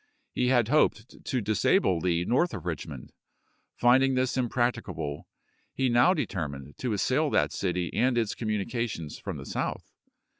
He 0.31 0.47
had 0.47 0.69
hoped 0.69 1.23
to 1.25 1.41
disable 1.41 1.99
Lee 1.99 2.25
north 2.25 2.55
of 2.55 2.65
Richmond; 2.65 3.13
finding 3.75 4.15
this 4.15 4.35
impracticable, 4.35 5.27
he 5.75 5.89
now 5.89 6.15
determined 6.15 6.75
to 6.79 6.93
assail 6.93 7.29
that 7.29 7.51
city 7.51 7.93
and 7.93 8.17
its 8.17 8.33
communica 8.33 8.89
tions 8.89 9.19
from 9.19 9.37
the 9.37 9.45
south. 9.45 9.91